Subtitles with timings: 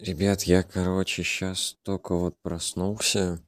[0.00, 3.40] Ребят, я, короче, сейчас только вот проснулся.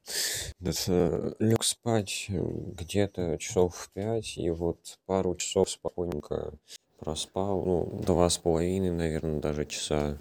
[0.60, 6.52] Это, лег спать где-то часов в пять, и вот пару часов спокойненько
[6.98, 7.64] проспал.
[7.64, 10.18] Ну, два с половиной, наверное, даже часа.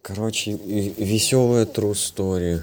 [0.00, 2.60] Короче, веселая true story.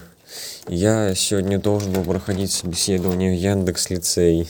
[0.70, 4.48] Я сегодня должен был проходить собеседование в Яндекс лицей.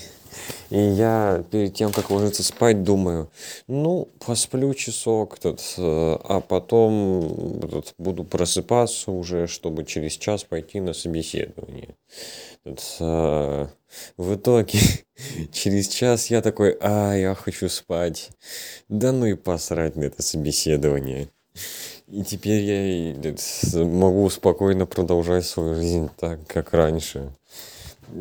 [0.70, 3.30] И я перед тем, как ложиться спать, думаю,
[3.68, 10.80] ну, посплю часок, тут, э, а потом тут, буду просыпаться уже, чтобы через час пойти
[10.80, 11.96] на собеседование.
[12.64, 13.70] Тут, а,
[14.18, 14.80] в итоге,
[15.52, 18.30] через час я такой, а, я хочу спать.
[18.90, 21.30] Да ну и посрать на это собеседование.
[22.08, 27.32] И теперь я могу спокойно продолжать свою жизнь так, как раньше.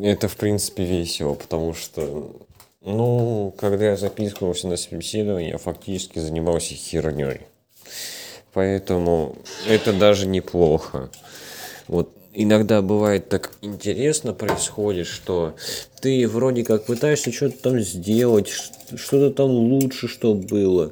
[0.01, 2.35] Это, в принципе, весело, потому что,
[2.81, 7.41] ну, когда я записывался на собеседование, я фактически занимался херней.
[8.53, 9.35] Поэтому
[9.67, 11.09] это даже неплохо.
[11.87, 15.55] Вот иногда бывает так интересно происходит, что
[16.01, 20.91] ты вроде как пытаешься что-то там сделать, что-то там лучше, что было.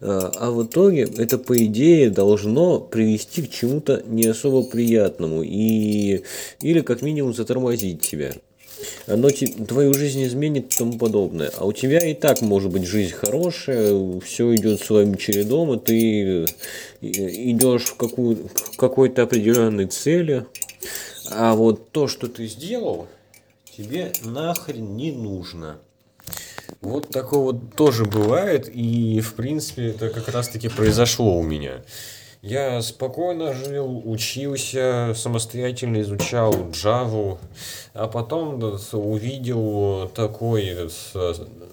[0.00, 6.22] А, а в итоге это, по идее, должно привести к чему-то не особо приятному и,
[6.60, 8.32] или как минимум затормозить тебя.
[9.06, 11.50] Оно твою жизнь изменит и тому подобное.
[11.56, 16.44] А у тебя и так может быть жизнь хорошая, все идет своим чередом, и ты
[17.00, 20.44] идешь в, какую, в какой-то определенной цели,
[21.30, 23.08] а вот то, что ты сделал,
[23.76, 25.78] тебе нахрен не нужно.
[26.80, 31.82] Вот такое вот тоже бывает, и в принципе это как раз таки произошло у меня.
[32.40, 37.36] Я спокойно жил, учился, самостоятельно изучал Java,
[37.94, 38.60] а потом
[38.92, 40.88] увидел такое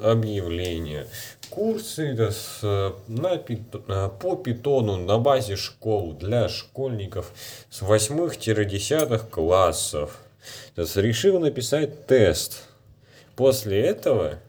[0.01, 1.05] объявление.
[1.55, 2.13] Курсы
[3.07, 7.31] на, по питону на базе школ для школьников
[7.69, 10.19] с 8-10 классов.
[10.75, 12.63] Решил написать тест.
[13.37, 14.39] После этого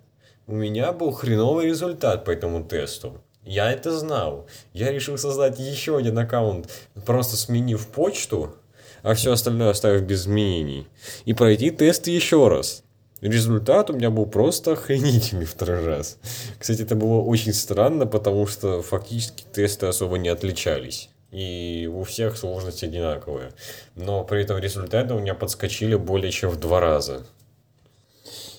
[0.48, 3.22] у меня был хреновый результат по этому тесту.
[3.44, 4.48] Я это знал.
[4.72, 6.68] Я решил создать еще один аккаунт,
[7.04, 8.56] просто сменив почту,
[9.04, 10.88] а все остальное оставив без изменений.
[11.24, 12.82] И пройти тест еще раз.
[13.22, 16.18] Результат у меня был просто охренительный второй раз.
[16.58, 21.08] Кстати, это было очень странно, потому что фактически тесты особо не отличались.
[21.30, 23.52] И у всех сложность одинаковая.
[23.94, 27.26] Но при этом результаты у меня подскочили более чем в два раза.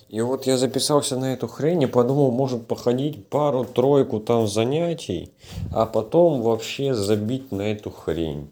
[0.08, 5.32] И вот я записался на эту хрень и подумал, может походить пару-тройку там занятий,
[5.70, 8.50] а потом вообще забить на эту хрень.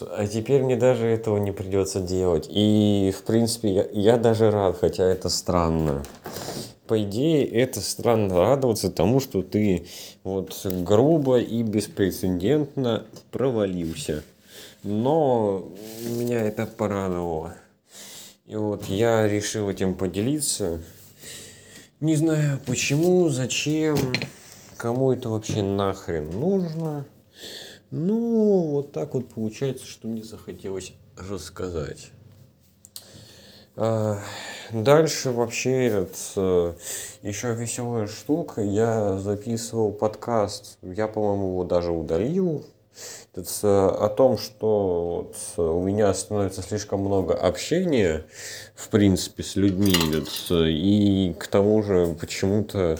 [0.00, 2.46] А теперь мне даже этого не придется делать.
[2.50, 6.02] И, в принципе, я, я даже рад, хотя это странно.
[6.86, 9.86] По идее, это странно радоваться тому, что ты
[10.24, 14.22] вот грубо и беспрецедентно провалился.
[14.82, 15.68] Но
[16.06, 17.54] меня это порадовало.
[18.46, 20.80] И вот я решил этим поделиться.
[22.00, 23.98] Не знаю почему, зачем,
[24.76, 27.04] кому это вообще нахрен нужно.
[27.90, 32.10] Ну, вот так вот получается, что мне захотелось рассказать.
[33.76, 34.18] А,
[34.72, 36.74] дальше вообще этот, э,
[37.22, 38.62] еще веселая штука.
[38.62, 40.78] Я записывал подкаст.
[40.82, 42.64] Я, по-моему, его даже удалил
[43.36, 45.26] о том, что
[45.56, 48.24] вот у меня становится слишком много общения,
[48.74, 49.94] в принципе, с людьми,
[50.50, 52.98] и к тому же почему-то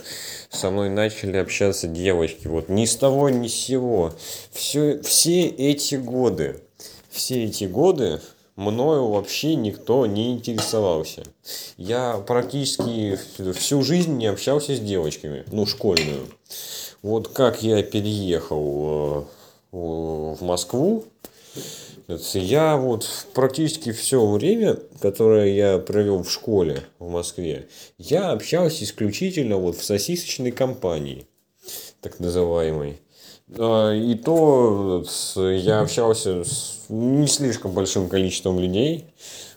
[0.50, 4.12] со мной начали общаться девочки, вот ни с того, ни с сего.
[4.52, 6.60] Все, все эти годы,
[7.08, 8.20] все эти годы
[8.56, 11.22] мною вообще никто не интересовался.
[11.76, 13.18] Я практически
[13.52, 16.26] всю жизнь не общался с девочками, ну, школьную.
[17.02, 19.35] Вот как я переехал э,
[19.76, 21.04] в Москву.
[22.34, 29.56] Я вот практически все время, которое я провел в школе в Москве, я общался исключительно
[29.56, 31.26] вот в сосисочной компании,
[32.00, 33.00] так называемой.
[33.58, 35.04] А, и то
[35.36, 39.06] я общался с не слишком большим количеством людей.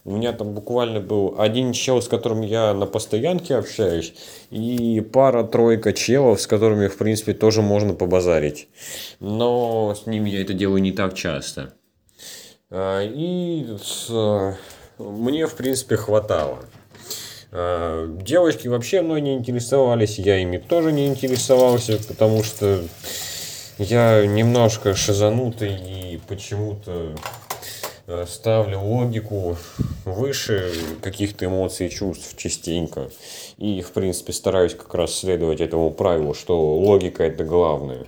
[0.06, 4.14] У меня там буквально был один чел, с которым я на постоянке общаюсь,
[4.50, 8.70] и пара-тройка челов, с которыми, в принципе, тоже можно побазарить.
[9.20, 11.74] Но с ними я это делаю не так часто.
[12.72, 13.66] А, и
[14.98, 16.60] мне, в принципе, хватало.
[17.52, 22.82] А, девочки вообще мной не интересовались, я ими тоже не интересовался, потому что
[23.80, 27.16] я немножко шизанутый и почему-то
[28.28, 29.58] ставлю логику
[30.06, 30.72] выше
[31.02, 33.10] каких-то эмоций и чувств частенько.
[33.58, 38.06] И, в принципе, стараюсь как раз следовать этому правилу, что логика– это главное.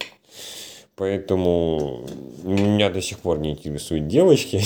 [0.95, 2.05] Поэтому
[2.43, 4.61] меня до сих пор не интересуют девочки.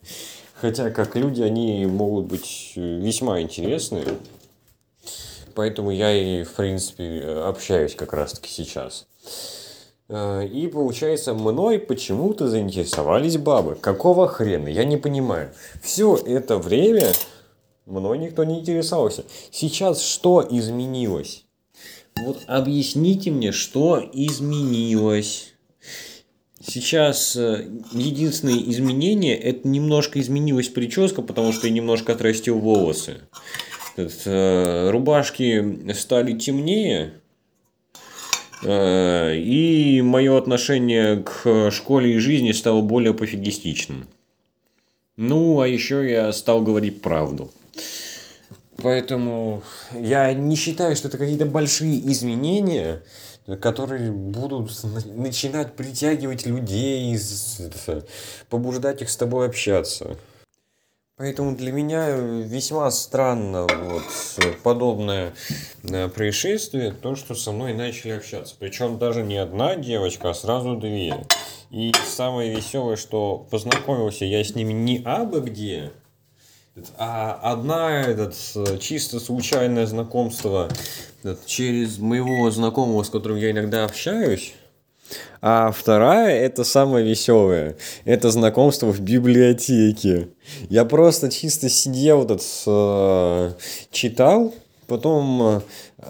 [0.54, 4.02] Хотя, как люди, они могут быть весьма интересны.
[5.54, 9.06] Поэтому я и, в принципе, общаюсь как раз-таки сейчас.
[10.08, 13.74] Э, и получается, мной почему-то заинтересовались бабы.
[13.74, 14.68] Какого хрена?
[14.68, 15.50] Я не понимаю.
[15.82, 17.12] Все это время
[17.86, 19.24] мной никто не интересовался.
[19.50, 21.44] Сейчас что изменилось?
[22.16, 25.52] Вот объясните мне, что изменилось.
[26.60, 33.18] Сейчас э, единственное изменение, это немножко изменилась прическа, потому что я немножко отрастил волосы.
[33.96, 37.20] Э, рубашки стали темнее,
[38.62, 44.06] и мое отношение к школе и жизни стало более пофигистичным.
[45.16, 47.50] Ну, а еще я стал говорить правду.
[48.82, 49.62] Поэтому
[49.92, 53.02] я не считаю, что это какие-то большие изменения,
[53.60, 54.70] которые будут
[55.14, 57.18] начинать притягивать людей,
[58.50, 60.18] побуждать их с тобой общаться.
[61.18, 64.04] Поэтому для меня весьма странно вот
[64.62, 65.32] подобное
[65.82, 68.54] э, происшествие, то, что со мной начали общаться.
[68.58, 71.24] Причем даже не одна девочка, а сразу две.
[71.70, 75.90] И самое веселое, что познакомился я с ними не абы где,
[76.98, 78.34] а одна этот
[78.80, 80.68] чисто случайное знакомство
[81.46, 84.54] через моего знакомого, с которым я иногда общаюсь.
[85.40, 90.28] А вторая, это самое веселое, это знакомство в библиотеке.
[90.68, 93.52] Я просто чисто сидел, этот, э,
[93.90, 94.54] читал,
[94.86, 95.60] потом э,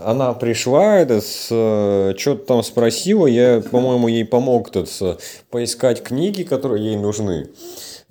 [0.05, 5.21] она пришла, этот, э, что-то там спросила, я, по-моему, ей помог этот,
[5.51, 7.49] поискать книги, которые ей нужны.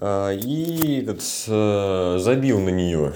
[0.02, 1.24] И этот,
[2.22, 3.14] забил на нее.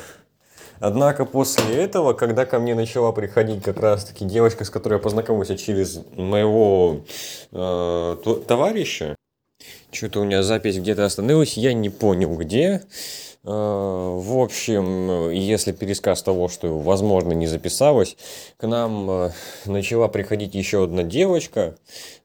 [0.80, 5.58] Однако после этого, когда ко мне начала приходить как раз-таки девочка, с которой я познакомился
[5.58, 7.02] через моего
[7.52, 8.16] э,
[8.48, 9.16] товарища,
[9.92, 12.84] что-то у меня запись где-то остановилась, я не понял где.
[13.44, 18.16] Э, в общем, если пересказ того, что, возможно, не записалось,
[18.58, 19.32] к нам э,
[19.66, 21.76] начала приходить еще одна девочка,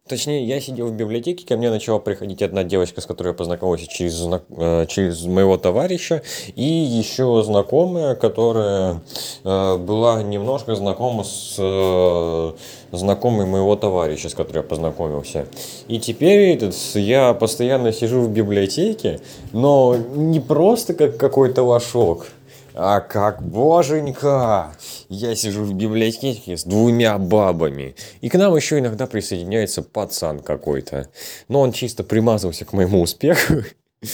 [0.06, 3.86] Точнее, я сидел в библиотеке, ко мне начала приходить одна девочка, с которой я познакомился
[3.86, 6.20] через, э, через моего товарища,
[6.54, 9.00] и еще знакомая, которая
[9.44, 12.52] э, была немножко знакома с э,
[12.92, 15.46] знакомой моего товарища, с которым я познакомился.
[15.88, 19.20] И теперь этот, я постоянно сижу в библиотеке,
[19.54, 22.26] но не просто как какой-то лошок,
[22.74, 24.72] а как боженька!
[25.08, 27.94] Я сижу в библиотеке с двумя бабами.
[28.20, 31.08] И к нам еще иногда присоединяется пацан какой-то.
[31.48, 33.62] Но он чисто примазывался к моему успеху.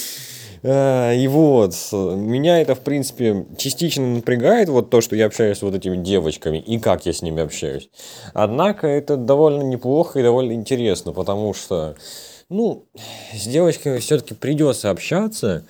[0.63, 5.63] А, и вот, меня это, в принципе, частично напрягает, вот то, что я общаюсь с
[5.63, 7.89] вот этими девочками, и как я с ними общаюсь.
[8.35, 11.95] Однако это довольно неплохо и довольно интересно, потому что,
[12.49, 12.85] ну,
[13.33, 15.65] с девочками все-таки придется общаться,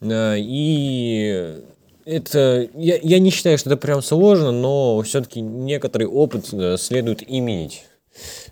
[0.00, 1.62] а, и
[2.10, 7.22] это я, я не считаю, что это прям сложно, но все-таки некоторый опыт э, следует
[7.26, 7.84] иметь.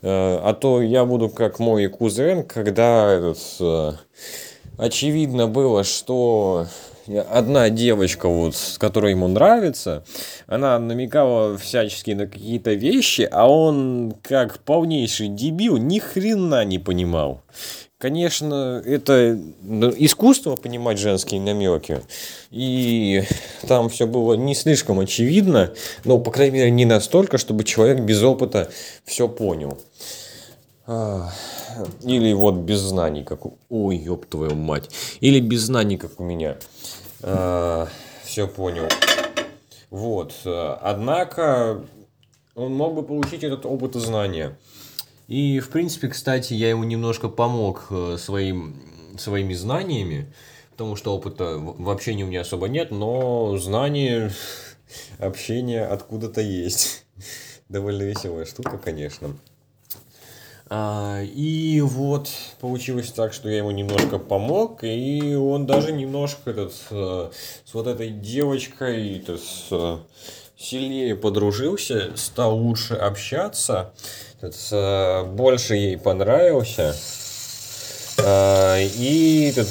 [0.02, 3.92] Э, а то я буду как мой кузен, когда этот, э,
[4.78, 6.66] очевидно было, что
[7.30, 10.04] одна девочка, вот, которая ему нравится,
[10.46, 17.42] она намекала всячески на какие-то вещи, а он, как полнейший дебил, ни хрена не понимал.
[17.98, 22.00] Конечно, это ну, искусство понимать женские намеки.
[22.52, 23.24] И
[23.66, 28.22] там все было не слишком очевидно, но, по крайней мере, не настолько, чтобы человек без
[28.22, 28.70] опыта
[29.04, 29.78] все понял.
[30.86, 31.32] А,
[32.02, 33.58] или вот без знаний, как у...
[33.68, 34.88] Ой, ёб твою мать.
[35.18, 36.56] Или без знаний, как у меня.
[37.22, 37.88] А,
[38.22, 38.88] все понял.
[39.90, 40.34] Вот.
[40.44, 41.84] Однако
[42.54, 44.56] он мог бы получить этот опыт и знания.
[45.28, 48.82] И, в принципе, кстати, я ему немножко помог э, своим,
[49.18, 50.32] своими знаниями,
[50.70, 54.32] потому что опыта в общении у меня особо нет, но знания,
[55.18, 57.04] общение откуда-то есть.
[57.68, 59.36] Довольно веселая штука, конечно.
[60.70, 66.74] А, и вот получилось так, что я ему немножко помог, и он даже немножко этот,
[66.90, 67.30] э,
[67.66, 69.42] с вот этой девочкой этот,
[69.72, 69.98] э,
[70.58, 73.94] сильнее подружился, стал лучше общаться,
[74.40, 76.96] этот, больше ей понравился.
[78.18, 79.68] А, и этот,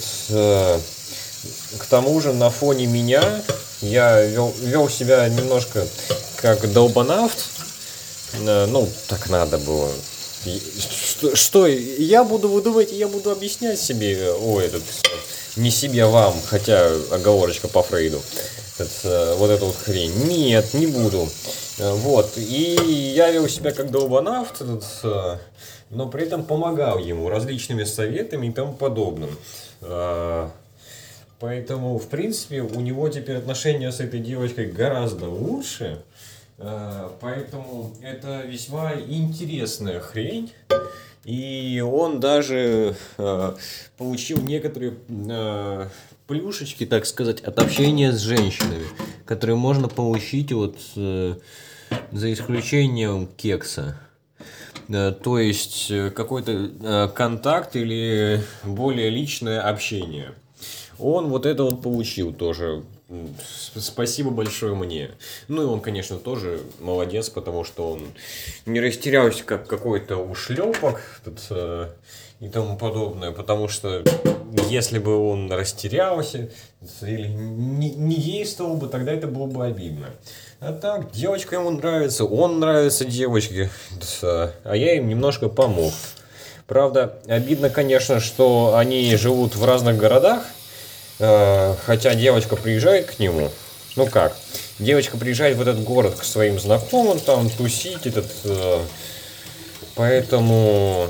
[1.77, 3.41] к тому же на фоне меня
[3.81, 5.85] я вел, вел себя немножко
[6.37, 7.37] как долбанавт.
[8.39, 9.89] Ну, так надо было.
[10.45, 14.83] Что, что я буду, вы думаете, я буду объяснять себе, ой, этот,
[15.55, 18.21] не себе, а вам, хотя оговорочка по Фрейду.
[18.79, 20.13] Это, вот эту вот хрень.
[20.27, 21.27] Нет, не буду.
[21.77, 22.37] Вот.
[22.37, 24.61] И я вел себя как долбанавт,
[25.89, 29.29] но при этом помогал ему различными советами и тому подобным.
[31.39, 36.01] Поэтому, в принципе, у него теперь отношения с этой девочкой гораздо лучше.
[36.57, 40.51] Поэтому это весьма интересная хрень.
[41.27, 43.55] И он даже э,
[43.97, 45.87] получил некоторые э,
[46.27, 48.85] плюшечки, так сказать, от общения с женщинами,
[49.25, 51.35] которые можно получить вот э,
[52.11, 53.99] за исключением кекса.
[54.89, 60.33] Э, то есть э, какой-то э, контакт или более личное общение.
[60.99, 62.83] Он вот это вот получил тоже
[63.75, 65.11] Спасибо большое мне.
[65.47, 68.01] Ну и он, конечно, тоже молодец, потому что он
[68.65, 71.89] не растерялся как какой-то ушлепок тут, э,
[72.41, 74.03] и тому подобное, потому что
[74.69, 76.49] если бы он растерялся
[77.01, 80.07] или не, не действовал бы, тогда это было бы обидно.
[80.59, 83.69] А так, девочка ему нравится, он нравится девочке,
[84.21, 85.93] а я им немножко помог.
[86.67, 90.45] Правда, обидно, конечно, что они живут в разных городах,
[91.19, 93.51] хотя девочка приезжает к нему,
[93.97, 94.37] ну как,
[94.79, 98.79] девочка приезжает в этот город к своим знакомым, там тусить, этот, э,
[99.95, 101.09] поэтому,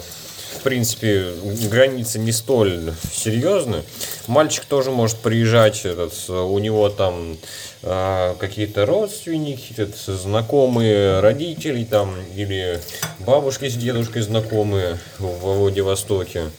[0.58, 1.34] в принципе,
[1.70, 3.84] границы не столь серьезны.
[4.28, 7.38] Мальчик тоже может приезжать, этот, у него там
[7.84, 12.80] э, какие-то родственники, этот, знакомые родители там, или
[13.20, 16.52] бабушки с дедушкой знакомые в Владивостоке.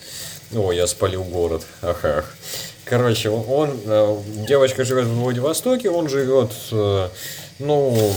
[0.54, 2.34] О, я спалил город, ах, ах.
[2.88, 4.16] Короче, он, э,
[4.48, 7.08] девочка живет в Владивостоке, он живет, э,
[7.58, 8.12] ну,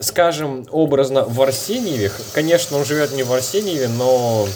[0.00, 2.10] скажем, образно в Арсеньеве.
[2.32, 4.48] Конечно, он живет не в Арсеньеве, но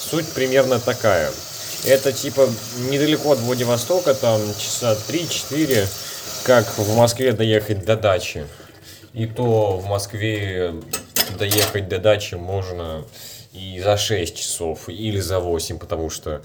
[0.00, 1.30] суть примерно такая.
[1.84, 2.48] Это типа
[2.90, 5.86] недалеко от Владивостока, там часа 3-4,
[6.44, 8.46] как в Москве доехать до дачи.
[9.12, 10.74] И то в Москве
[11.38, 13.04] доехать до дачи можно
[13.52, 16.42] и за 6 часов, или за 8, потому что,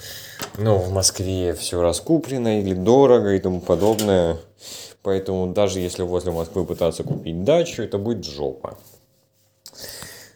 [0.58, 4.38] ну, в Москве все раскуплено или дорого и тому подобное.
[5.02, 8.78] Поэтому даже если возле Москвы пытаться купить дачу, это будет жопа.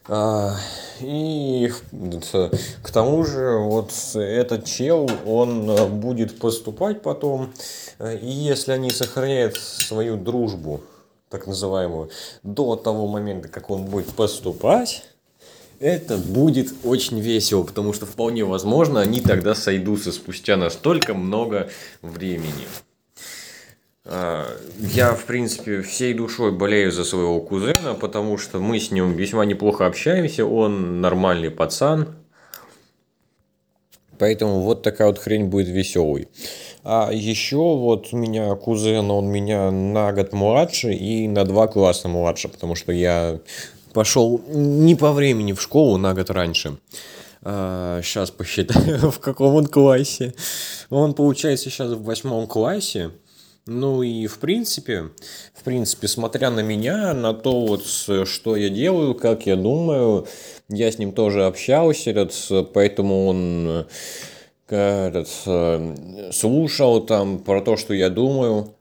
[0.07, 0.55] А,
[0.99, 7.53] и к тому же вот этот чел, он будет поступать потом,
[7.99, 10.81] и если они сохраняют свою дружбу,
[11.29, 12.09] так называемую,
[12.43, 15.03] до того момента, как он будет поступать,
[15.83, 21.69] это будет очень весело, потому что вполне возможно они тогда сойдутся спустя настолько много
[22.01, 22.65] времени.
[24.05, 24.47] А,
[24.79, 29.43] я, в принципе, всей душой болею за своего кузена, потому что мы с ним весьма
[29.43, 32.15] неплохо общаемся, он нормальный пацан.
[34.19, 36.29] Поэтому вот такая вот хрень будет веселой.
[36.85, 42.07] А еще вот у меня кузен, он меня на год младше и на два класса
[42.07, 43.39] младше, потому что я
[43.93, 46.77] пошел не по времени в школу на год раньше.
[47.41, 50.33] А, сейчас посчитаю, в каком он классе.
[50.89, 53.11] Он, получается, сейчас в восьмом классе.
[53.65, 55.11] Ну и в принципе,
[55.53, 60.27] в принципе, смотря на меня, на то вот, что я делаю, как я думаю,
[60.67, 63.85] я с ним тоже общался, этот, поэтому он
[64.67, 65.29] этот,
[66.35, 68.75] слушал там про то, что я думаю,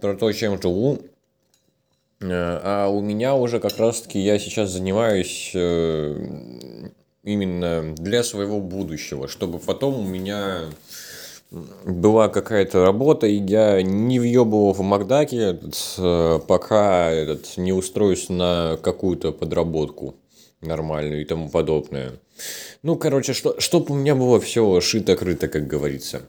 [0.00, 1.00] про то, чем живу.
[2.20, 6.90] Э, а у меня уже как раз-таки я сейчас занимаюсь э,
[7.22, 10.62] именно для своего будущего, чтобы потом у меня
[11.84, 15.58] была какая-то работа, и я не въебывал в Макдаке,
[15.98, 20.16] э, пока этот, не устроюсь на какую-то подработку
[20.60, 22.12] нормальную и тому подобное.
[22.82, 26.22] Ну, короче, что, чтобы у меня было все шито-крыто, как говорится.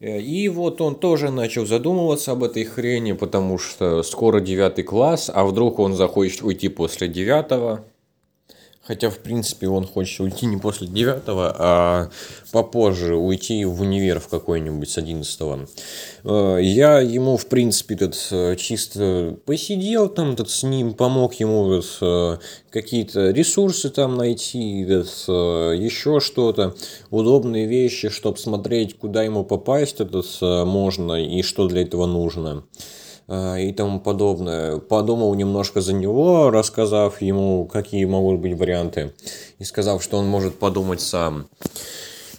[0.00, 5.30] Э, и вот он тоже начал задумываться об этой хрени, потому что скоро девятый класс,
[5.32, 7.84] а вдруг он захочет уйти после девятого.
[8.88, 12.10] Хотя, в принципе, он хочет уйти не после девятого, а
[12.52, 15.68] попозже уйти в универ в какой-нибудь с одиннадцатого.
[16.24, 21.68] Э, я ему, в принципе, тут э, чисто посидел там, тут с ним, помог ему
[21.68, 22.38] тут, э,
[22.70, 26.74] какие-то ресурсы там найти, тут, еще что-то,
[27.10, 32.64] удобные вещи, чтобы смотреть, куда ему попасть тут можно и что для этого нужно.
[33.28, 34.78] Э, и тому подобное.
[34.78, 39.12] Подумал немножко за него, рассказав ему, какие могут быть варианты,
[39.58, 41.46] и сказав, что он может подумать сам.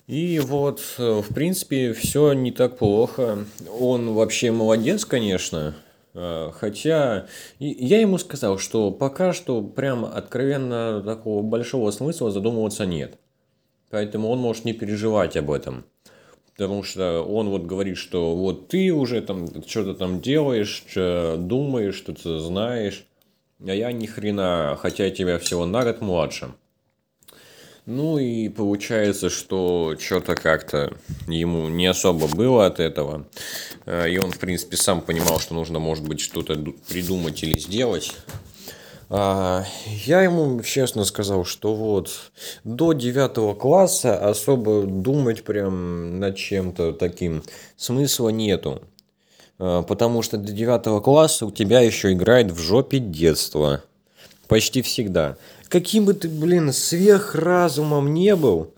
[0.08, 3.46] И вот, э, в принципе, все не так плохо.
[3.80, 5.76] Он вообще молодец, конечно.
[6.16, 7.28] Э, хотя
[7.60, 13.20] я ему сказал, что пока что прям откровенно такого большого смысла задумываться нет.
[13.92, 15.86] Поэтому он может не переживать об этом.
[16.60, 21.96] Потому что он вот говорит, что вот ты уже там что-то там делаешь, что думаешь,
[21.96, 23.06] что-то знаешь,
[23.66, 26.52] а я ни хрена, хотя тебя всего на год младше.
[27.86, 30.98] Ну и получается, что что-то как-то
[31.28, 33.26] ему не особо было от этого.
[33.86, 36.56] Э, и он, в принципе, сам понимал, что нужно, может быть, что-то
[36.90, 38.18] придумать или сделать.
[39.12, 39.66] А,
[40.06, 42.32] я ему честно сказал, что вот
[42.64, 47.44] до девятого класса особо думать прям над чем-то таким
[47.76, 48.84] смысла нету.
[49.58, 53.82] А, потому что до девятого класса у тебя еще играет в жопе детство.
[54.48, 55.38] Почти всегда.
[55.68, 58.74] Каким бы ты, блин, сверхразумом не был,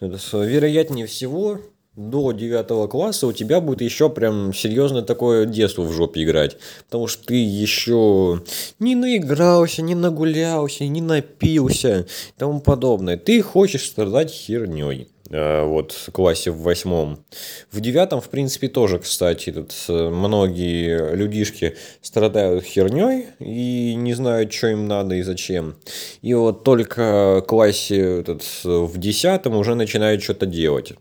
[0.00, 1.60] вероятнее всего,
[1.96, 6.56] до девятого класса у тебя будет еще прям серьезно такое детство в жопе играть.
[6.86, 8.42] Потому что ты еще
[8.78, 13.16] не наигрался, не нагулялся, не напился и тому подобное.
[13.16, 15.08] Ты хочешь страдать херней.
[15.30, 17.24] Э, вот классе в восьмом.
[17.72, 24.52] В девятом, в принципе, тоже, кстати, тут э, многие людишки страдают херней и не знают,
[24.52, 25.76] что им надо и зачем.
[26.20, 30.92] И вот только классе этот, в десятом уже начинают что-то делать.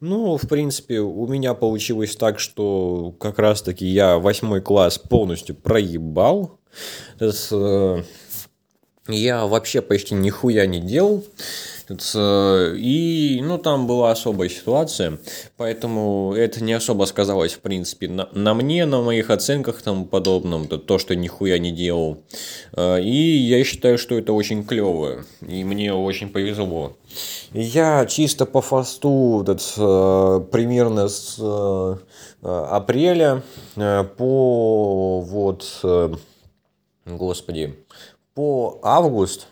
[0.00, 6.60] Ну, в принципе, у меня получилось так, что как раз-таки я восьмой класс полностью проебал.
[7.20, 8.02] Э,
[9.08, 11.24] я вообще почти нихуя не делал.
[11.90, 15.18] И, ну, там была особая ситуация,
[15.56, 20.66] поэтому это не особо сказалось, в принципе, на, на мне, на моих оценках там подобном,
[20.66, 22.22] то, то, что нихуя не делал.
[22.72, 26.96] А, и я считаю, что это очень клево, и мне очень повезло.
[27.52, 31.96] Я чисто по фасту этот, э, примерно с э,
[32.42, 33.42] апреля
[33.76, 35.84] э, по вот,
[37.06, 37.74] господи,
[38.34, 39.46] по август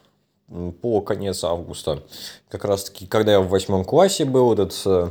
[0.81, 2.03] по конец августа.
[2.49, 5.09] Как раз таки, когда я в восьмом классе был, этот, э,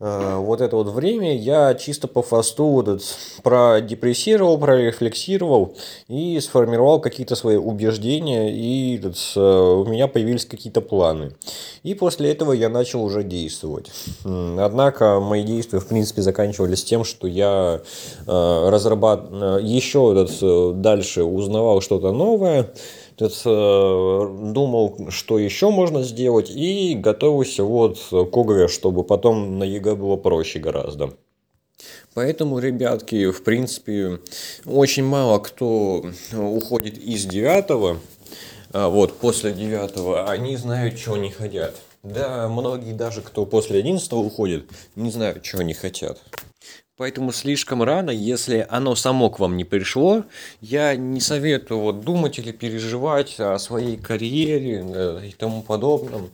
[0.00, 5.74] э, вот это вот время я чисто по фасту вот этот, продепрессировал, прорефлексировал
[6.06, 11.32] и сформировал какие-то свои убеждения, и этот, э, у меня появились какие-то планы.
[11.82, 13.90] И после этого я начал уже действовать.
[14.24, 17.80] Однако мои действия, в принципе, заканчивались тем, что я
[18.26, 22.70] разрабатывал, еще этот, дальше узнавал что-то новое,
[23.18, 30.16] думал, что еще можно сделать, и готовился вот к ОГЭ, чтобы потом на ЕГЭ было
[30.16, 31.14] проще гораздо.
[32.14, 34.20] Поэтому, ребятки, в принципе,
[34.66, 37.98] очень мало кто уходит из девятого,
[38.72, 41.74] а вот после девятого, они знают, чего не хотят.
[42.02, 44.64] Да, многие даже, кто после одиннадцатого уходит,
[44.96, 46.20] не знают, чего они хотят.
[46.98, 50.24] Поэтому слишком рано, если оно само к вам не пришло,
[50.60, 56.28] я не советую вот думать или переживать о своей карьере э, и тому подобном.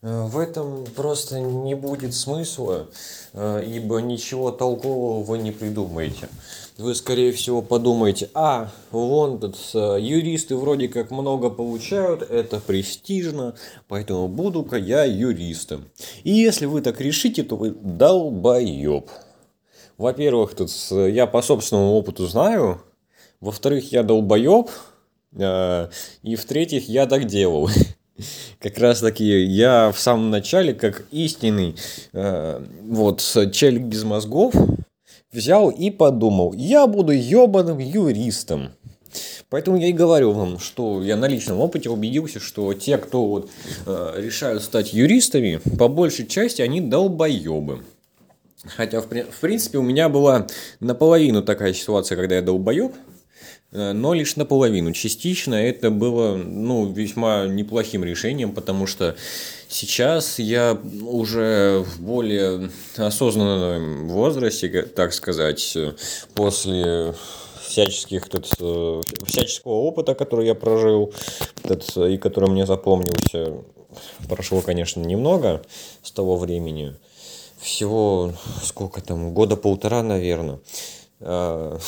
[0.00, 2.88] Э, в этом просто не будет смысла,
[3.34, 6.30] э, ибо ничего толкового вы не придумаете.
[6.78, 13.56] Вы, скорее всего, подумаете, а, тут юристы вроде как много получают, это престижно,
[13.88, 15.84] поэтому буду-ка я юристом.
[16.22, 19.10] И если вы так решите, то вы долбоеб.
[19.98, 22.80] Во-первых, тут я по собственному опыту знаю.
[23.40, 24.70] Во-вторых, я долбоеб.
[25.36, 25.88] Э,
[26.22, 27.68] и в-третьих, я так делал.
[28.60, 31.76] Как раз таки я в самом начале, как истинный
[32.12, 33.20] э, вот
[33.52, 34.54] челик без мозгов,
[35.32, 38.70] взял и подумал, я буду ебаным юристом.
[39.50, 43.50] Поэтому я и говорю вам, что я на личном опыте убедился, что те, кто вот,
[43.86, 47.82] э, решают стать юристами, по большей части они долбоебы.
[48.66, 50.46] Хотя, в, в принципе, у меня была
[50.80, 52.92] наполовину такая ситуация, когда я долбоеб,
[53.70, 54.92] э, но лишь наполовину.
[54.92, 59.16] Частично это было ну, весьма неплохим решением, потому что
[59.68, 65.78] сейчас я уже в более осознанном возрасте, так сказать,
[66.34, 67.14] после
[67.62, 71.14] всяческих тут, э, всяческого опыта, который я прожил
[71.62, 73.52] тут, и который мне запомнился.
[74.28, 75.62] Прошло, конечно, немного
[76.02, 76.96] с того времени–
[77.60, 80.58] всего сколько там, года полтора, наверное.
[81.20, 81.78] А,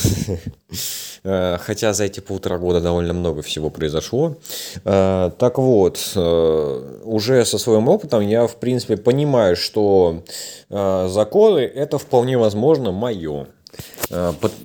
[1.24, 4.36] а, хотя за эти полтора года довольно много всего произошло.
[4.84, 10.22] А, так вот, уже со своим опытом я, в принципе, понимаю, что
[10.68, 13.46] законы это вполне возможно мое.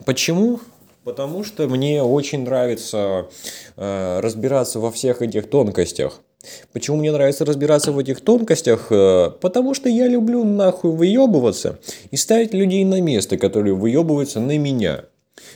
[0.06, 0.60] Почему?
[1.04, 3.28] Потому что мне очень нравится
[3.78, 6.20] разбираться во всех этих тонкостях.
[6.74, 8.88] Почему мне нравится разбираться в этих тонкостях?
[8.90, 11.80] Э, потому что я люблю нахуй выебываться
[12.12, 15.06] и ставить людей на место, которые выебываются на меня.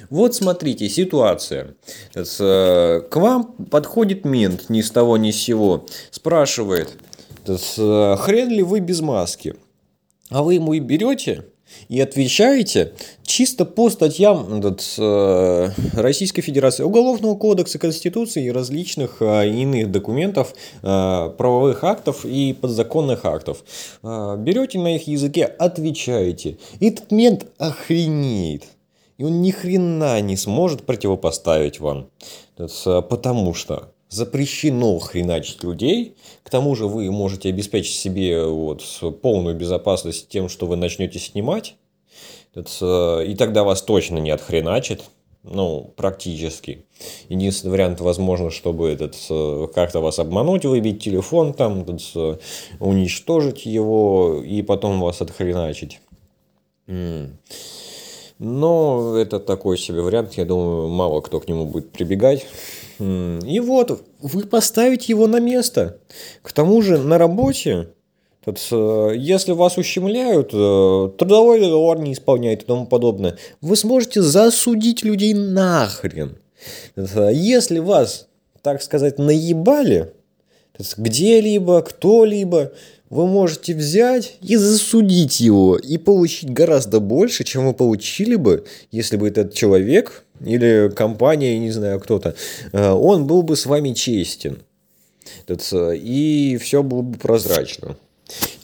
[0.10, 1.76] Вот смотрите, ситуация.
[2.16, 5.86] Э, к вам подходит мент ни с того ни с сего.
[6.12, 6.94] Спрашивает,
[7.48, 9.56] э, хрен ли вы без маски?
[10.30, 11.46] А вы ему и берете
[11.88, 19.50] и отвечаете чисто по статьям этот, э, Российской Федерации, Уголовного кодекса, Конституции и различных э,
[19.50, 23.64] иных документов, э, правовых актов и подзаконных актов.
[24.04, 26.58] Берете на их языке, отвечаете.
[26.80, 28.64] И этот мент охренеет.
[29.18, 32.10] И он ни хрена не сможет противопоставить вам.
[32.56, 36.16] Потому что запрещено хреначить людей.
[36.44, 38.84] К тому же вы можете обеспечить себе вот
[39.22, 41.76] полную безопасность тем, что вы начнете снимать.
[42.56, 45.04] И тогда вас точно не отхреначит.
[45.44, 46.86] Ну, практически.
[47.30, 49.16] Единственный вариант, возможно, чтобы этот
[49.74, 52.42] как-то вас обмануть, выбить телефон, там, этот,
[52.80, 56.02] уничтожить его и потом вас отхреначить.
[58.40, 62.46] Но это такой себе вариант, я думаю, мало кто к нему будет прибегать.
[63.00, 66.00] И вот, вы поставите его на место.
[66.42, 67.90] К тому же на работе,
[68.46, 75.34] если вас ущемляют, э, трудовой договор не исполняет и тому подобное, вы сможете засудить людей
[75.34, 76.38] нахрен.
[76.96, 78.28] Если вас,
[78.62, 80.14] так сказать, наебали,
[80.98, 82.74] где-либо, кто-либо,
[83.10, 89.18] вы можете взять и засудить его и получить гораздо больше, чем вы получили бы, если
[89.18, 92.36] бы этот человек или компания, не знаю, кто-то,
[92.72, 94.60] э, он был бы с вами честен.
[95.48, 97.96] И все было бы прозрачно.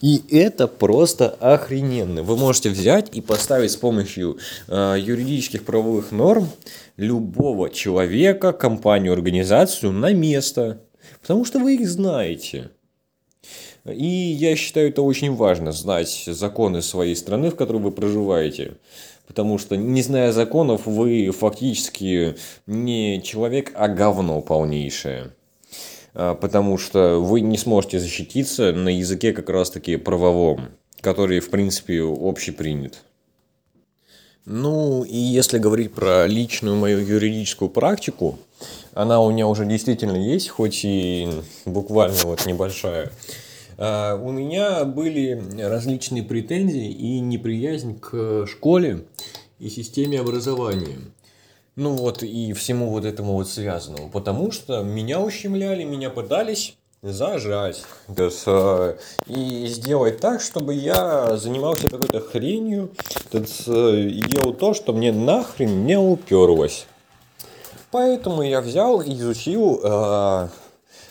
[0.00, 2.22] И это просто охрененно.
[2.22, 6.48] Вы можете взять и поставить с помощью э, юридических правовых норм
[6.96, 10.82] любого человека, компанию, организацию на место.
[11.20, 12.70] Потому что вы их знаете.
[13.84, 18.74] И я считаю это очень важно, знать законы своей страны, в которой вы проживаете.
[19.26, 22.36] Потому что, не зная законов, вы фактически
[22.66, 25.32] не человек, а говно полнейшее.
[26.14, 30.68] А, потому что вы не сможете защититься на языке как раз-таки правовом,
[31.00, 33.02] который, в принципе, общепринят.
[34.46, 38.38] Ну, и если говорить про личную мою юридическую практику,
[38.94, 41.28] она у меня уже действительно есть, хоть и
[41.64, 43.10] буквально вот небольшая.
[43.78, 49.04] А, у меня были различные претензии и неприязнь к школе
[49.58, 50.98] и системе образования.
[51.76, 54.08] Ну вот и всему вот этому вот связанному.
[54.08, 57.82] Потому что меня ущемляли, меня пытались зажать.
[58.46, 62.90] А, и сделать так, чтобы я занимался какой-то хренью
[63.32, 66.86] и делал то, что мне нахрен не уперлось.
[67.90, 70.48] Поэтому я взял и изучил э,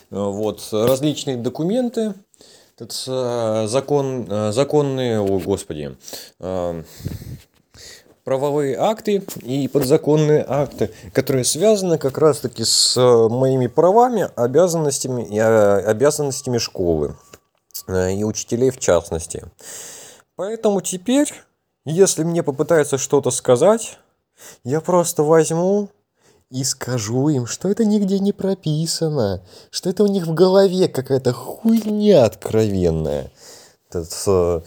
[0.09, 2.13] вот, различные документы,
[2.77, 5.95] этот, э, закон, э, законные, о господи,
[6.39, 6.83] э,
[8.25, 16.57] правовые акты и подзаконные акты, которые связаны как раз-таки с моими правами, обязанностями и обязанностями
[16.57, 17.15] школы
[17.87, 19.45] и учителей в частности.
[20.35, 21.31] Поэтому теперь,
[21.85, 23.99] если мне попытаются что-то сказать,
[24.63, 25.89] я просто возьму
[26.49, 31.33] и скажу им, что это нигде не прописано, что это у них в голове какая-то
[31.33, 33.31] хуйня откровенная.
[33.93, 34.61] Э,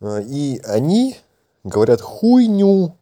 [0.00, 1.16] и они
[1.64, 2.96] говорят хуйню,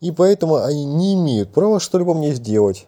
[0.00, 2.86] и поэтому они не имеют права что-либо мне сделать.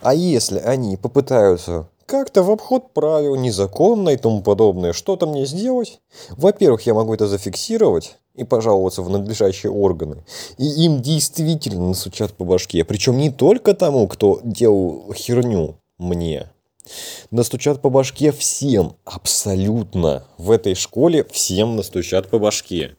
[0.00, 6.00] А если они попытаются как-то в обход правил, незаконно и тому подобное, что-то мне сделать,
[6.30, 10.24] во-первых, я могу это зафиксировать, и пожаловаться в надлежащие органы.
[10.58, 12.84] И им действительно насучат по башке.
[12.84, 16.48] Причем не только тому, кто делал херню мне.
[17.32, 20.24] Настучат по башке всем, абсолютно.
[20.38, 22.96] В этой школе всем настучат по башке.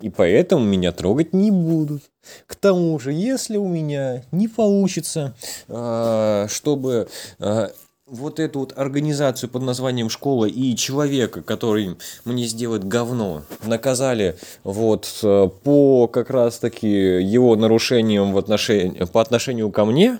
[0.00, 2.02] И поэтому меня трогать не будут.
[2.46, 5.34] К тому же, если у меня не получится,
[5.66, 7.70] а, чтобы а,
[8.10, 15.08] вот эту вот организацию под названием школа и человека, который мне сделает говно, наказали вот
[15.22, 20.18] э, по как раз таки его нарушениям в отношении, по отношению ко мне,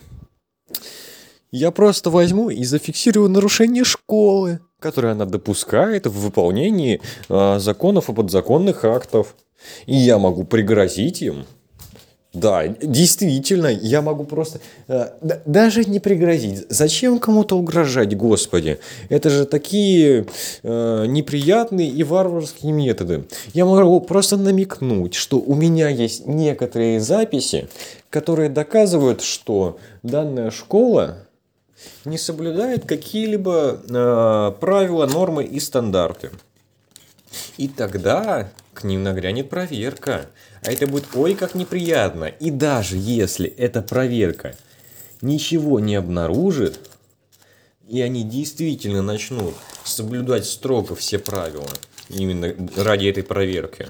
[1.51, 8.15] я просто возьму и зафиксирую нарушение школы, которое она допускает в выполнении э, законов и
[8.15, 9.35] подзаконных актов.
[9.87, 11.45] И я могу пригрозить им
[12.39, 15.11] да, действительно, я могу просто э,
[15.47, 16.67] даже не пригрозить.
[16.69, 18.79] Зачем кому-то угрожать, Господи?
[19.09, 20.27] Это же такие
[20.63, 23.25] э, неприятные и варварские методы.
[23.55, 27.69] Я могу просто намекнуть, что у меня есть некоторые записи,
[28.11, 31.19] которые доказывают, что данная школа
[32.05, 36.31] не соблюдает какие-либо э, правила, нормы и стандарты.
[37.57, 40.27] И тогда к ним нагрянет проверка.
[40.63, 42.25] А это будет ой как неприятно.
[42.25, 44.55] И даже если эта проверка
[45.21, 46.81] ничего не обнаружит,
[47.87, 51.69] и они действительно начнут соблюдать строго все правила,
[52.09, 53.89] именно ради этой проверки,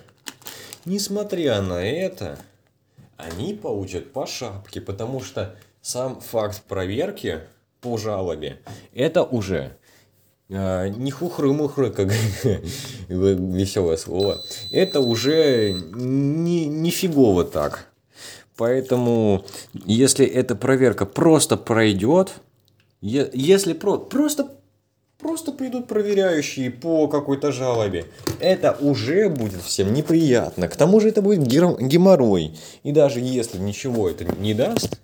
[0.84, 2.38] несмотря на это,
[3.16, 7.40] они получат по шапке, потому что сам факт проверки
[7.80, 8.60] по жалобе,
[8.94, 9.76] это уже
[10.50, 12.12] а, не хухры-мухры, как
[13.08, 17.88] веселое слово, это уже не, не фигово так.
[18.56, 19.44] Поэтому,
[19.84, 22.32] если эта проверка просто пройдет,
[23.00, 24.50] если про, просто,
[25.18, 28.06] просто придут проверяющие по какой-то жалобе,
[28.40, 30.66] это уже будет всем неприятно.
[30.68, 32.58] К тому же это будет геморрой.
[32.82, 34.98] И даже если ничего это не даст,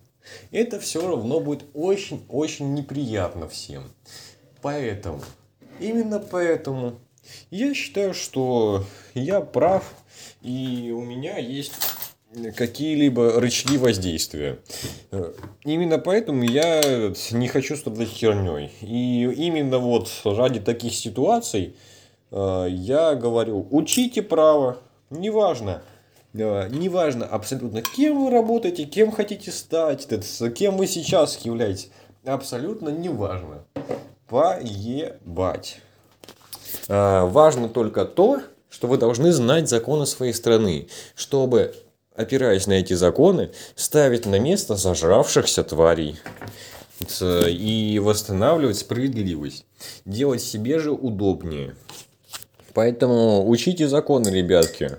[0.50, 3.84] это все равно будет очень-очень неприятно всем.
[4.64, 5.20] Поэтому,
[5.78, 6.94] именно поэтому,
[7.50, 9.84] я считаю, что я прав,
[10.40, 11.74] и у меня есть
[12.56, 14.60] какие-либо рычаги воздействия.
[15.66, 18.70] Именно поэтому я не хочу страдать херней.
[18.80, 21.76] И именно вот ради таких ситуаций
[22.30, 24.78] э, я говорю, учите право,
[25.10, 25.82] неважно,
[26.32, 30.08] э, неважно абсолютно, кем вы работаете, кем хотите стать,
[30.54, 31.90] кем вы сейчас являетесь,
[32.24, 33.66] абсолютно неважно.
[34.28, 35.80] Поебать.
[36.88, 41.74] Э, важно только то, что вы должны знать законы своей страны, чтобы
[42.14, 46.16] опираясь на эти законы, ставить на место зажравшихся тварей
[47.20, 49.66] и восстанавливать справедливость,
[50.04, 51.74] делать себе же удобнее.
[52.72, 54.98] Поэтому учите законы, ребятки.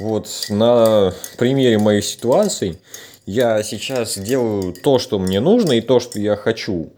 [0.00, 2.78] Вот на примере моей ситуации
[3.26, 6.90] я сейчас делаю то, что мне нужно и то, что я хочу.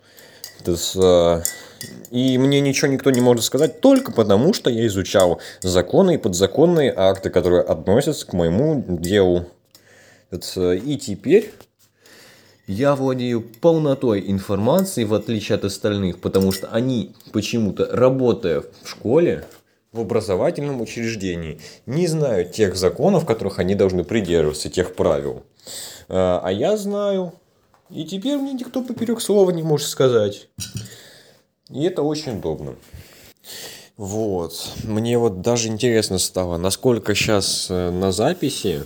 [2.10, 6.92] И мне ничего никто не может сказать только потому, что я изучал законы и подзаконные
[6.96, 9.46] акты, которые относятся к моему делу.
[10.30, 11.52] И теперь
[12.66, 19.44] я владею полнотой информации, в отличие от остальных, потому что они почему-то, работая в школе,
[19.92, 25.44] в образовательном учреждении, не знают тех законов, которых они должны придерживаться, тех правил.
[26.08, 27.32] А, а я знаю.
[27.88, 30.48] И теперь мне никто поперек слова не может сказать.
[31.70, 32.76] И это очень удобно.
[33.96, 34.72] Вот.
[34.84, 38.84] Мне вот даже интересно стало, насколько сейчас э, на записи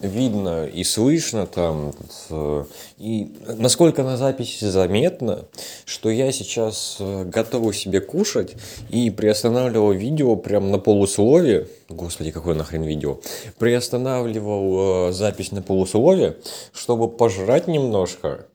[0.00, 1.92] видно и слышно там,
[2.30, 2.64] э,
[2.96, 5.44] и насколько на записи заметно,
[5.84, 8.54] что я сейчас э, готовы себе кушать
[8.88, 11.68] и приостанавливал видео прям на полуслове.
[11.90, 13.18] Господи, какое нахрен видео.
[13.58, 16.38] Приостанавливал запись на полуслове,
[16.72, 18.46] чтобы пожрать немножко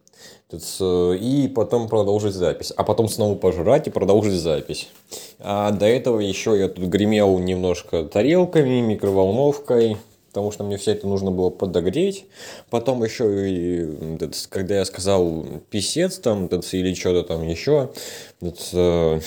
[0.51, 2.73] и потом продолжить запись.
[2.75, 4.89] А потом снова пожрать и продолжить запись.
[5.39, 9.97] А до этого еще я тут гремел немножко тарелками, микроволновкой,
[10.29, 12.25] потому что мне все это нужно было подогреть.
[12.69, 14.17] Потом еще, и,
[14.49, 17.91] когда я сказал писец там, или что-то там еще,
[18.41, 19.19] э,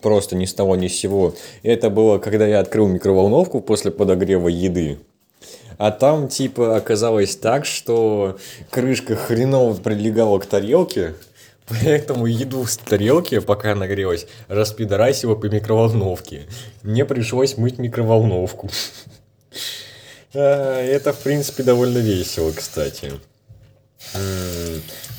[0.00, 1.34] просто ни с того ни с сего.
[1.62, 4.98] Это было, когда я открыл микроволновку после подогрева еды.
[5.80, 8.38] А там, типа, оказалось так, что
[8.68, 11.14] крышка хреново прилегала к тарелке,
[11.66, 16.42] Поэтому еду с тарелки, пока нагрелась, распидорасила по микроволновке.
[16.82, 18.68] Мне пришлось мыть микроволновку.
[20.34, 23.12] А, это, в принципе, довольно весело, кстати.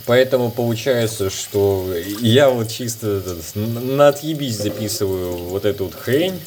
[0.05, 3.23] Поэтому получается, что я вот чисто
[3.55, 6.39] на отъебись записываю вот эту вот хрень.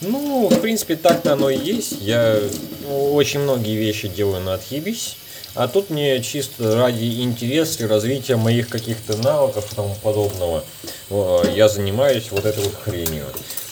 [0.00, 1.96] Ну, в принципе, так-то оно и есть.
[2.00, 2.38] Я
[2.88, 5.16] очень многие вещи делаю на отъебись.
[5.54, 10.64] А тут мне чисто ради интереса и развития моих каких-то навыков и тому подобного
[11.54, 13.26] я занимаюсь вот этой вот хренью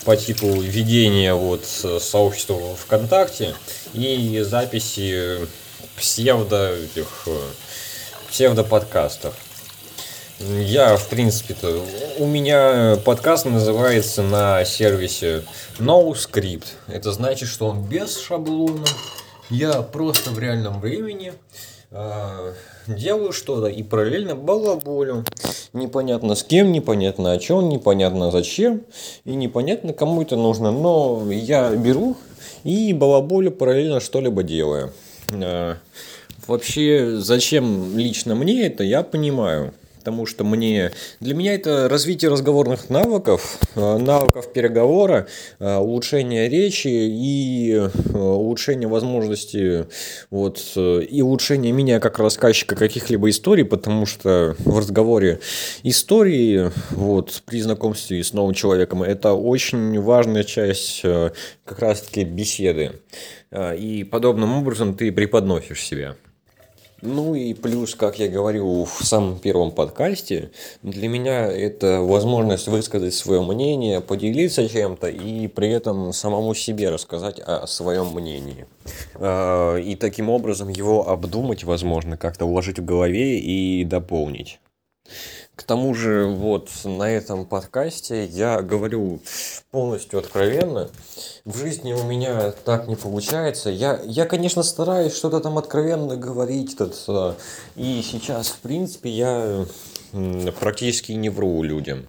[0.05, 3.55] по типу ведения вот сообщества ВКонтакте
[3.95, 5.47] и записи
[5.97, 7.29] псевдо этих
[8.29, 9.35] псевдо подкастов.
[10.41, 11.83] Я, в принципе-то,
[12.19, 15.43] у меня подкаст называется на сервисе
[15.81, 16.65] NoScript.
[16.87, 18.85] Это значит, что он без шаблона.
[19.51, 21.33] Я просто в реальном времени
[21.91, 22.53] э,
[22.87, 25.25] делаю что-то и параллельно балаболю.
[25.73, 28.83] Непонятно с кем, непонятно о чем, непонятно зачем
[29.25, 30.71] и непонятно кому это нужно.
[30.71, 32.17] Но я беру
[32.63, 34.93] и балаболю параллельно что-либо делаю.
[35.33, 35.75] Э,
[36.47, 42.89] вообще, зачем лично мне это, я понимаю потому что мне, для меня это развитие разговорных
[42.89, 45.27] навыков, э, навыков переговора,
[45.59, 49.87] э, улучшение речи и э, улучшение возможности
[50.31, 55.41] вот, и улучшение меня как рассказчика каких-либо историй, потому что в разговоре
[55.83, 62.93] истории вот, при знакомстве с новым человеком это очень важная часть как раз-таки беседы.
[63.79, 66.17] И подобным образом ты преподносишь себя.
[67.01, 70.51] Ну и плюс, как я говорил в самом первом подкасте,
[70.83, 77.39] для меня это возможность высказать свое мнение, поделиться чем-то и при этом самому себе рассказать
[77.39, 78.67] о своем мнении.
[79.15, 84.59] А, и таким образом его обдумать, возможно, как-то уложить в голове и дополнить.
[85.59, 89.19] К тому же, вот на этом подкасте я говорю
[89.73, 90.89] полностью откровенно.
[91.45, 93.69] В жизни у меня так не получается.
[93.69, 96.79] Я, я конечно, стараюсь что-то там откровенно говорить.
[96.79, 97.35] Тут, э,
[97.75, 99.67] и сейчас, в принципе, я
[100.61, 102.07] практически не вру людям.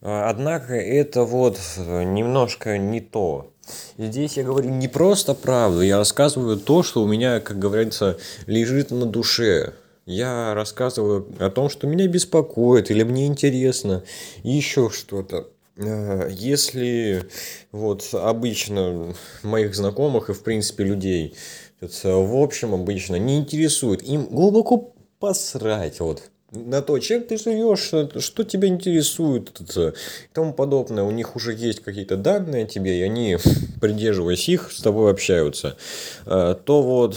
[0.00, 3.52] Однако это вот немножко не то.
[3.98, 8.92] Здесь я говорю не просто правду, я рассказываю то, что у меня, как говорится, лежит
[8.92, 9.74] на душе
[10.08, 14.04] я рассказываю о том, что меня беспокоит или мне интересно,
[14.42, 15.48] еще что-то.
[15.76, 17.28] Э, если
[17.72, 21.34] вот обычно моих знакомых и в принципе людей
[21.80, 28.20] в общем обычно не интересует, им глубоко посрать вот на то, чем ты живешь, что,
[28.20, 29.92] что тебя интересует и
[30.32, 31.04] тому подобное.
[31.04, 33.36] У них уже есть какие-то данные о тебе, и они,
[33.80, 35.76] придерживаясь их, с тобой общаются.
[36.24, 37.16] Э, то вот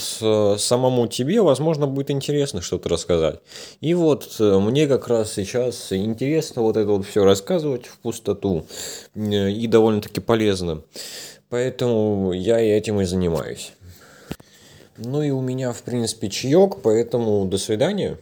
[0.60, 3.40] самому тебе, возможно, будет интересно что-то рассказать.
[3.80, 8.66] И вот э, мне как раз сейчас интересно вот это вот все рассказывать в пустоту.
[9.16, 10.82] Э, и довольно-таки полезно.
[11.50, 13.72] Поэтому я этим и занимаюсь.
[14.98, 18.18] Ну и у меня, в принципе, чаек, поэтому до свидания.